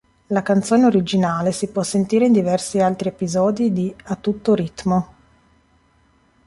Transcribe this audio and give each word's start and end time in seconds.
La 0.29 0.41
canzone 0.41 0.85
originale 0.85 1.51
si 1.51 1.67
può 1.67 1.83
sentire 1.83 2.25
in 2.25 2.31
diversi 2.31 2.79
altri 2.79 3.09
episodi 3.09 3.71
di 3.71 3.93
"A 4.05 4.15
tutto 4.15 4.55
ritmo". 4.55 5.13